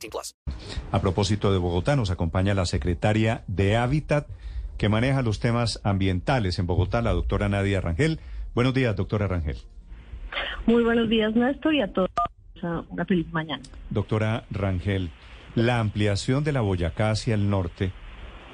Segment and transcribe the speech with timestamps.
[0.00, 0.34] 18 plus.
[0.92, 4.26] A propósito de Bogotá, nos acompaña la secretaria de Hábitat
[4.78, 8.18] que maneja los temas ambientales en Bogotá, la doctora Nadia Rangel.
[8.54, 9.58] Buenos días, doctora Rangel.
[10.66, 12.08] Muy buenos días, Néstor, y a todos
[12.90, 13.62] una feliz mañana.
[13.88, 15.10] Doctora Rangel,
[15.54, 17.92] la ampliación de la Boyacá hacia el norte,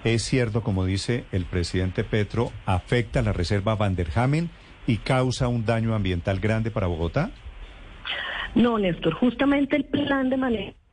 [0.04, 4.50] es cierto, como dice el presidente Petro, afecta a la reserva Van der Hamen
[4.86, 7.30] y causa un daño ambiental grande para Bogotá?
[8.54, 10.85] No, Néstor, justamente el plan de manejo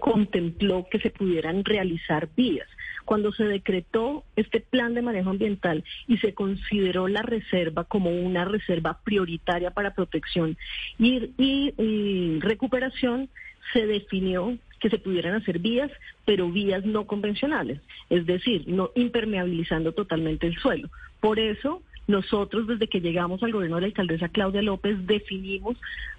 [0.00, 2.68] contempló que se pudieran realizar vías.
[3.04, 8.44] Cuando se decretó este plan de manejo ambiental y se consideró la reserva como una
[8.44, 10.56] reserva prioritaria para protección
[10.98, 13.28] y, recuperación,
[13.72, 15.90] se definió que se pudieran hacer vías,
[16.24, 17.80] pero vías no convencionales,
[18.10, 20.88] es decir, no impermeabilizando totalmente el suelo.
[21.20, 25.76] Por eso, nosotros desde que llegamos al gobierno de la alcaldesa Claudia López definimos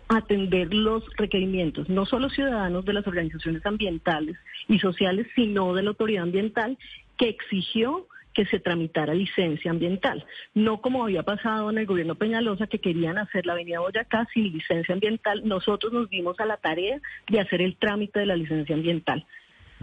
[0.08, 5.90] atender los requerimientos, no solo ciudadanos de las organizaciones ambientales y sociales, sino de la
[5.90, 6.78] autoridad ambiental
[7.18, 10.26] que exigió que se tramitara licencia ambiental.
[10.56, 14.52] No como había pasado en el gobierno Peñalosa, que querían hacer la avenida Boyacá sin
[14.52, 15.42] licencia ambiental.
[15.46, 19.26] Nosotros nos dimos a la tarea de hacer el trámite de la licencia ambiental.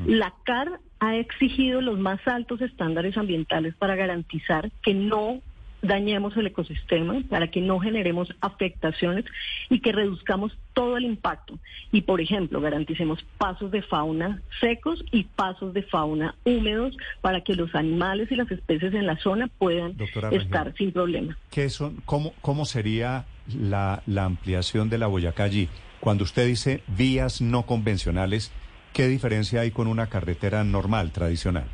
[0.07, 5.41] La CAR ha exigido los más altos estándares ambientales para garantizar que no
[5.83, 9.25] dañemos el ecosistema, para que no generemos afectaciones
[9.69, 11.59] y que reduzcamos todo el impacto.
[11.93, 17.55] Y, por ejemplo, garanticemos pasos de fauna secos y pasos de fauna húmedos para que
[17.55, 20.47] los animales y las especies en la zona puedan Doctora Rangel.
[20.47, 21.37] estar sin problema.
[21.51, 23.25] ¿Qué son, cómo, ¿Cómo sería
[23.59, 25.69] la, la ampliación de la Boyacá allí?
[26.01, 28.53] Cuando usted dice vías no convencionales,
[28.93, 31.67] ¿qué diferencia hay con una carretera normal, tradicional?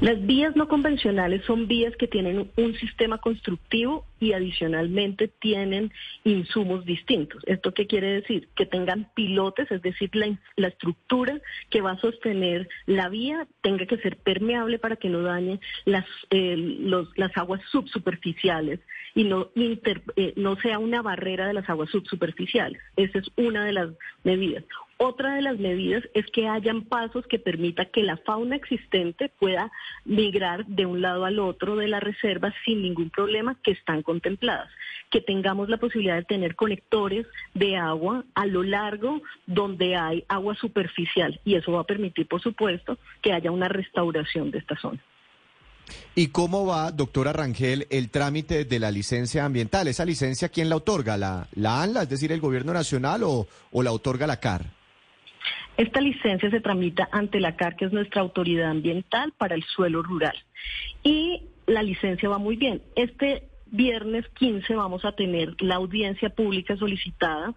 [0.00, 5.92] Las vías no convencionales son vías que tienen un sistema constructivo y adicionalmente tienen
[6.24, 7.42] insumos distintos.
[7.46, 8.48] ¿Esto qué quiere decir?
[8.56, 13.98] Que tengan pilotes, es decir, la, estructura que va a sostener la vía tenga que
[13.98, 16.56] ser permeable para que no dañe las, eh,
[17.16, 18.80] las aguas subsuperficiales
[19.14, 22.80] y no, inter- eh, no sea una barrera de las aguas subsuperficiales.
[22.96, 23.90] Esa es una de las
[24.24, 24.64] medidas.
[24.96, 29.72] Otra de las medidas es que hayan pasos que permita que la fauna existente pueda
[30.04, 34.70] migrar de un lado al otro de la reserva sin ningún problema que están contempladas.
[35.10, 40.54] Que tengamos la posibilidad de tener conectores de agua a lo largo donde hay agua
[40.54, 45.02] superficial y eso va a permitir, por supuesto, que haya una restauración de esta zona.
[46.14, 49.88] ¿Y cómo va, doctora Rangel, el trámite de la licencia ambiental?
[49.88, 51.16] ¿Esa licencia quién la otorga?
[51.16, 54.83] ¿La, la ANLA, es decir, el gobierno nacional o, o la otorga la CAR?
[55.76, 60.02] Esta licencia se tramita ante la CAR, que es nuestra autoridad ambiental para el suelo
[60.02, 60.36] rural.
[61.02, 62.82] Y la licencia va muy bien.
[62.94, 67.54] Este viernes 15 vamos a tener la audiencia pública solicitada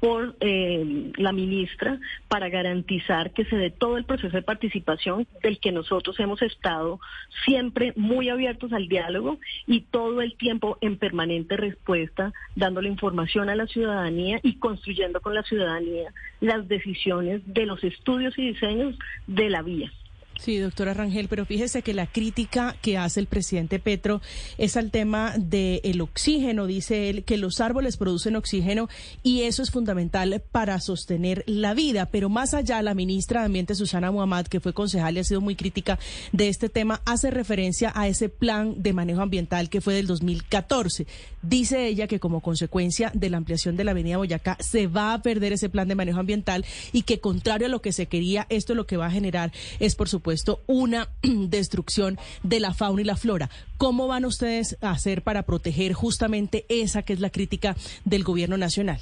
[0.00, 1.98] por eh, la ministra
[2.28, 7.00] para garantizar que se dé todo el proceso de participación del que nosotros hemos estado
[7.44, 13.56] siempre muy abiertos al diálogo y todo el tiempo en permanente respuesta, dándole información a
[13.56, 19.50] la ciudadanía y construyendo con la ciudadanía las decisiones de los estudios y diseños de
[19.50, 19.90] la vía.
[20.38, 24.20] Sí, doctora Rangel, pero fíjese que la crítica que hace el presidente Petro
[24.58, 26.66] es al tema del oxígeno.
[26.66, 28.88] Dice él que los árboles producen oxígeno
[29.22, 32.06] y eso es fundamental para sostener la vida.
[32.10, 35.40] Pero más allá, la ministra de Ambiente, Susana Muhammad, que fue concejal y ha sido
[35.40, 35.98] muy crítica
[36.32, 41.06] de este tema, hace referencia a ese plan de manejo ambiental que fue del 2014.
[41.42, 45.22] Dice ella que como consecuencia de la ampliación de la avenida Boyacá se va a
[45.22, 48.74] perder ese plan de manejo ambiental y que contrario a lo que se quería, esto
[48.74, 50.25] lo que va a generar es, por supuesto,
[50.66, 53.50] una destrucción de la fauna y la flora.
[53.78, 58.56] ¿Cómo van ustedes a hacer para proteger justamente esa que es la crítica del gobierno
[58.56, 58.98] nacional?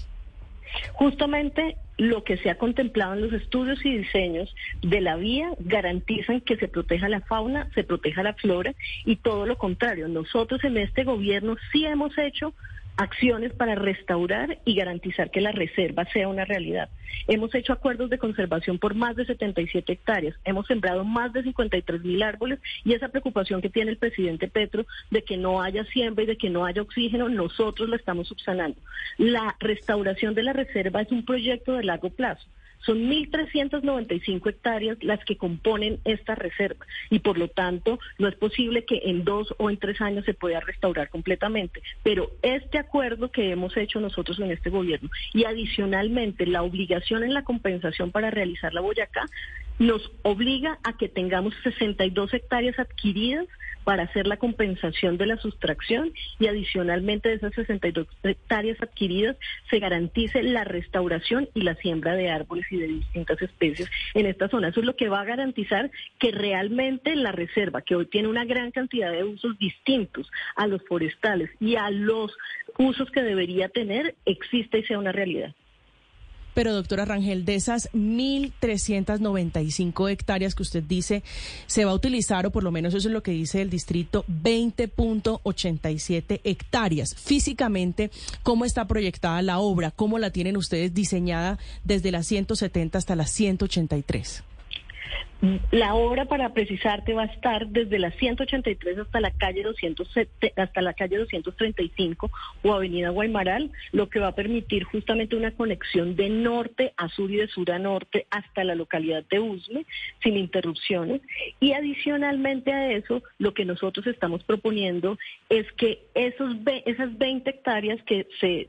[0.94, 6.40] Justamente lo que se ha contemplado en los estudios y diseños de la vía garantizan
[6.40, 8.74] que se proteja la fauna, se proteja la flora
[9.04, 10.08] y todo lo contrario.
[10.08, 12.52] Nosotros en este gobierno sí hemos hecho
[12.96, 16.88] acciones para restaurar y garantizar que la reserva sea una realidad.
[17.26, 22.04] Hemos hecho acuerdos de conservación por más de 77 hectáreas, hemos sembrado más de 53
[22.04, 26.24] mil árboles y esa preocupación que tiene el presidente Petro de que no haya siembra
[26.24, 28.80] y de que no haya oxígeno, nosotros la estamos subsanando.
[29.18, 32.46] La restauración de la reserva es un proyecto de largo plazo
[32.84, 38.84] Son 1.395 hectáreas las que componen esta reserva y por lo tanto no es posible
[38.84, 41.82] que en dos o en tres años se pueda restaurar completamente.
[42.02, 47.34] Pero este acuerdo que hemos hecho nosotros en este gobierno y adicionalmente la obligación en
[47.34, 49.26] la compensación para realizar la Boyacá
[49.78, 53.46] nos obliga a que tengamos 62 hectáreas adquiridas
[53.84, 59.36] para hacer la compensación de la sustracción y adicionalmente de esas 62 hectáreas adquiridas
[59.70, 64.48] se garantice la restauración y la siembra de árboles y de distintas especies en esta
[64.48, 64.68] zona.
[64.68, 68.44] Eso es lo que va a garantizar que realmente la reserva, que hoy tiene una
[68.44, 72.34] gran cantidad de usos distintos a los forestales y a los
[72.78, 75.54] usos que debería tener, exista y sea una realidad.
[76.54, 81.22] Pero, doctora Rangel, de esas 1.395 hectáreas que usted dice,
[81.66, 84.24] se va a utilizar, o por lo menos eso es lo que dice el distrito,
[84.28, 87.14] 20.87 hectáreas.
[87.16, 88.10] Físicamente,
[88.42, 89.90] ¿cómo está proyectada la obra?
[89.90, 94.44] ¿Cómo la tienen ustedes diseñada desde las 170 hasta las 183?
[95.70, 100.80] La obra, para precisarte, va a estar desde la 183 hasta la calle 207, hasta
[100.80, 102.30] la calle 235
[102.62, 107.30] o Avenida Guaymaral, lo que va a permitir justamente una conexión de norte a sur
[107.30, 109.84] y de sur a norte hasta la localidad de Usme
[110.22, 111.20] sin interrupciones.
[111.60, 115.18] Y adicionalmente a eso, lo que nosotros estamos proponiendo
[115.50, 116.56] es que esos
[116.86, 118.68] esas 20 hectáreas que se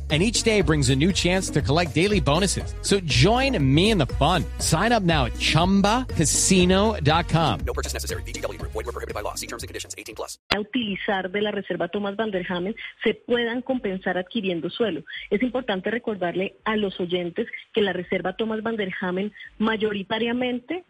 [0.11, 2.75] and each day brings a new chance to collect daily bonuses.
[2.81, 4.43] So join me in the fun.
[4.59, 7.59] Sign up now at ChumbaCasino.com.
[7.65, 8.23] No purchase necessary.
[8.23, 8.61] BGW.
[8.61, 9.35] Void were prohibited by law.
[9.35, 9.95] See terms and conditions.
[9.97, 10.37] 18 plus.
[10.53, 15.03] A utilizar de la Reserva Thomas Van der Hamen se puedan compensar adquiriendo suelo.
[15.29, 20.83] Es importante recordarle a los oyentes que la Reserva Thomas Van der Hamen mayoritariamente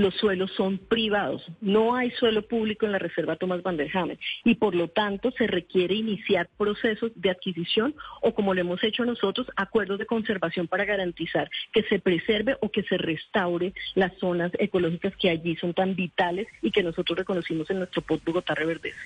[0.00, 1.44] los suelos son privados.
[1.60, 5.30] No hay suelo público en la Reserva Thomas Van der Hamen y por lo tanto
[5.32, 10.68] se requiere iniciar procesos de adquisición o como lo hemos hecho nosotros, acuerdos de conservación
[10.68, 15.74] para garantizar que se preserve o que se restaure las zonas ecológicas que allí son
[15.74, 18.98] tan vitales y que nosotros reconocimos en nuestro post Bogotá Reverdece.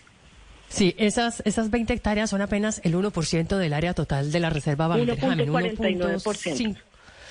[0.68, 4.88] Sí, esas, esas 20 hectáreas son apenas el 1% del área total de la Reserva
[4.88, 5.48] Van der Hamen.
[5.48, 6.76] 1.49%.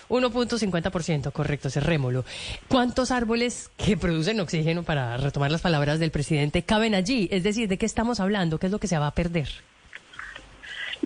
[0.09, 2.25] 1.50%, correcto, cerrémoslo.
[2.67, 7.27] ¿Cuántos árboles que producen oxígeno, para retomar las palabras del presidente, caben allí?
[7.31, 8.59] Es decir, ¿de qué estamos hablando?
[8.59, 9.49] ¿Qué es lo que se va a perder?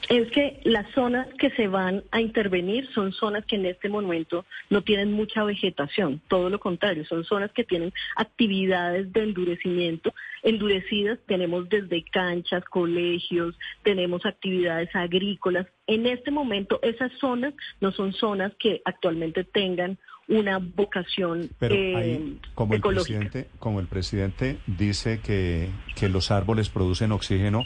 [0.10, 4.46] Es que las zonas que se van a intervenir son zonas que en este momento
[4.70, 10.14] no tienen mucha vegetación, todo lo contrario, son zonas que tienen actividades de endurecimiento.
[10.44, 15.68] Endurecidas tenemos desde canchas, colegios, tenemos actividades agrícolas.
[15.88, 19.98] En este momento esas zonas no son zonas que actualmente tengan
[20.30, 26.70] una vocación Pero eh, como el presidente, como el presidente dice que, que los árboles
[26.70, 27.64] producen oxígeno,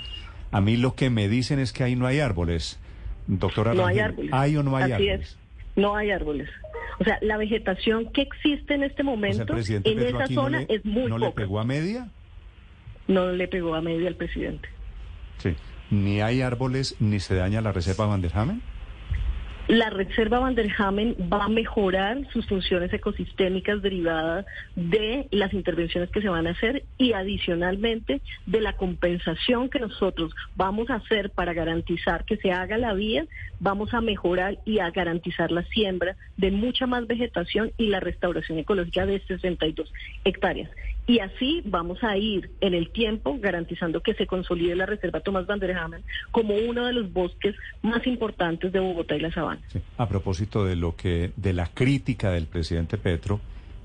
[0.51, 2.79] a mí lo que me dicen es que ahí no hay árboles.
[3.27, 4.31] Doctora No hay árboles.
[4.33, 5.21] ¿hay o no hay Así árboles?
[5.29, 5.37] es.
[5.75, 6.49] No hay árboles.
[6.99, 10.59] O sea, la vegetación que existe en este O sea, momento en Petro esa zona
[10.61, 12.09] no le, es muy ¿no le pegó a media?
[13.07, 14.69] No le pegó a media al presidente.
[15.37, 15.55] Sí.
[15.89, 18.61] Ni hay árboles ni se daña la reserva Van der Hamen.
[19.67, 26.09] La Reserva Van der Hamen va a mejorar sus funciones ecosistémicas derivadas de las intervenciones
[26.09, 31.29] que se van a hacer y adicionalmente de la compensación que nosotros vamos a hacer
[31.29, 33.25] para garantizar que se haga la vía,
[33.59, 38.57] vamos a mejorar y a garantizar la siembra de mucha más vegetación y la restauración
[38.59, 39.93] ecológica de 62
[40.25, 40.69] hectáreas.
[41.11, 45.45] Y así vamos a ir en el tiempo garantizando que se consolide la Reserva Tomás
[45.45, 49.59] Van der Hamen como uno de los bosques más importantes de Bogotá y la Sabana.
[49.97, 53.41] A propósito de lo que, de la crítica del presidente Petro,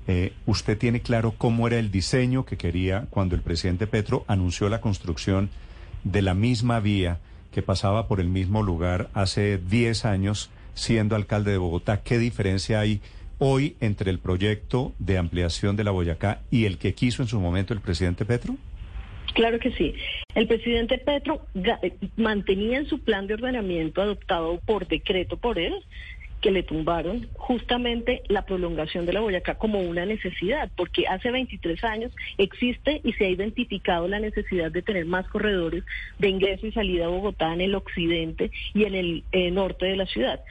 [0.07, 4.69] eh, ¿usted tiene claro cómo era el diseño que quería cuando el presidente Petro anunció
[4.69, 5.49] la construcción
[6.05, 7.19] de la misma vía
[7.51, 12.03] que pasaba por el mismo lugar hace 10 años siendo alcalde de Bogotá?
[12.03, 13.01] ¿Qué diferencia hay
[13.39, 17.39] hoy entre el proyecto de ampliación de la Boyacá y el que quiso en su
[17.39, 18.55] momento el presidente Petro?
[19.33, 19.93] Claro que sí.
[20.35, 25.75] El presidente Petro eh, mantenía en su plan de ordenamiento adoptado por decreto por él
[26.41, 31.83] que le tumbaron justamente la prolongación de la Boyacá como una necesidad, porque hace 23
[31.83, 35.83] años existe y se ha identificado la necesidad de tener más corredores
[36.19, 39.95] de ingreso y salida a Bogotá en el occidente y en el eh, norte de
[39.95, 40.41] la ciudad.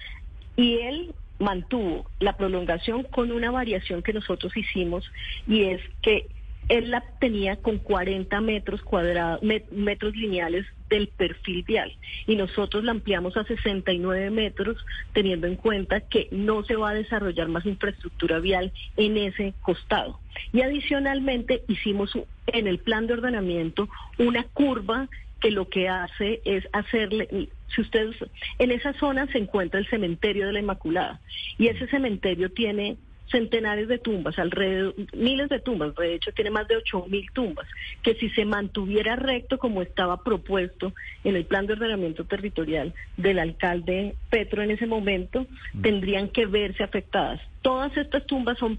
[0.57, 5.11] Y él mantuvo la prolongación con una variación que nosotros hicimos
[5.47, 6.27] y es que
[6.69, 9.41] él la tenía con 40 metros cuadrados,
[9.71, 11.93] metros lineales del perfil vial
[12.27, 14.77] y nosotros la ampliamos a 69 metros
[15.13, 20.19] teniendo en cuenta que no se va a desarrollar más infraestructura vial en ese costado.
[20.53, 22.13] Y adicionalmente hicimos
[22.49, 23.89] en el plan de ordenamiento
[24.19, 25.09] una curva
[25.41, 28.17] que lo que hace es hacerle, si ustedes,
[28.59, 31.21] en esa zona se encuentra el cementerio de la Inmaculada
[31.59, 32.97] y ese cementerio tiene
[33.31, 37.67] centenares de tumbas, alrededor, miles de tumbas, de hecho tiene más de ocho mil tumbas,
[38.03, 40.93] que si se mantuviera recto como estaba propuesto
[41.25, 45.83] en el plan de ordenamiento territorial del alcalde Petro en ese momento, mm.
[45.83, 47.41] tendrían que verse afectadas.
[47.63, 48.79] Todas estas tumbas son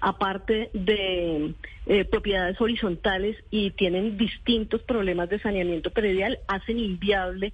[0.00, 1.54] aparte de
[1.86, 7.52] eh, propiedades horizontales y tienen distintos problemas de saneamiento predial, hacen inviable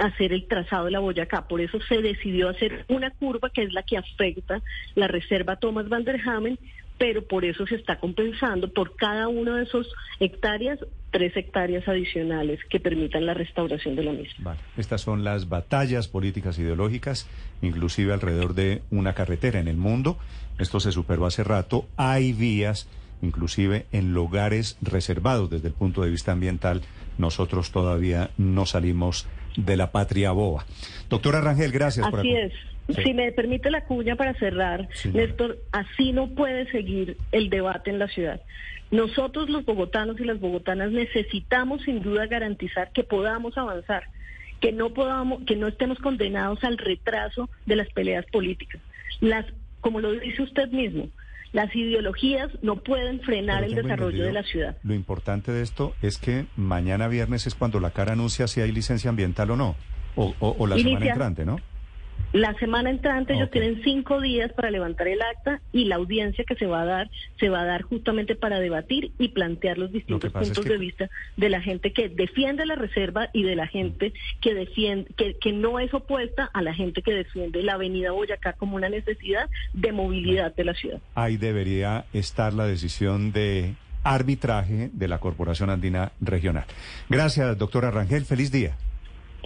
[0.00, 1.46] hacer el trazado de la Boyacá.
[1.48, 4.62] Por eso se decidió hacer una curva que es la que afecta
[4.94, 6.58] la reserva Thomas van der Hamen,
[6.98, 9.88] pero por eso se está compensando por cada uno de esos
[10.20, 10.78] hectáreas
[11.14, 14.56] tres hectáreas adicionales que permitan la restauración de la misma.
[14.76, 17.28] Estas son las batallas políticas ideológicas,
[17.62, 20.18] inclusive alrededor de una carretera en el mundo.
[20.58, 21.86] Esto se superó hace rato.
[21.96, 22.88] Hay vías,
[23.22, 26.82] inclusive en lugares reservados desde el punto de vista ambiental.
[27.18, 30.64] Nosotros todavía no salimos de la patria boa.
[31.08, 32.06] Doctora Rangel, gracias.
[32.12, 32.52] Así es.
[33.02, 37.98] Si me permite la cuña para cerrar, Néstor, así no puede seguir el debate en
[37.98, 38.42] la ciudad.
[38.90, 44.04] Nosotros los bogotanos y las bogotanas necesitamos sin duda garantizar que podamos avanzar,
[44.60, 48.80] que no podamos, que no estemos condenados al retraso de las peleas políticas.
[49.20, 49.46] Las,
[49.80, 51.08] como lo dice usted mismo,
[51.54, 54.76] las ideologías no pueden frenar el desarrollo de la ciudad.
[54.82, 58.72] Lo importante de esto es que mañana viernes es cuando la cara anuncia si hay
[58.72, 59.76] licencia ambiental o no,
[60.16, 61.60] o, la semana entrante, ¿no?
[62.34, 66.56] La semana entrante ellos tienen cinco días para levantar el acta y la audiencia que
[66.56, 70.32] se va a dar se va a dar justamente para debatir y plantear los distintos
[70.32, 74.52] puntos de vista de la gente que defiende la reserva y de la gente que
[74.52, 78.74] defiende que, que no es opuesta a la gente que defiende la Avenida Boyacá como
[78.74, 80.98] una necesidad de movilidad de la ciudad.
[81.14, 86.64] Ahí debería estar la decisión de arbitraje de la Corporación Andina Regional.
[87.08, 88.24] Gracias, doctora Rangel.
[88.24, 88.76] Feliz día.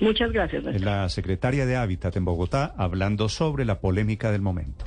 [0.01, 0.65] Muchas gracias.
[0.81, 4.85] La secretaria de Hábitat en Bogotá hablando sobre la polémica del momento.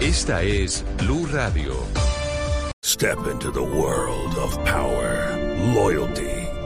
[0.00, 1.74] Esta es Blue Radio.
[2.84, 5.36] Step into the world of power,
[5.74, 6.33] loyalty